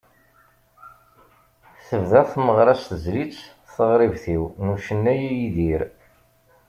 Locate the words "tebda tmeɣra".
1.87-2.73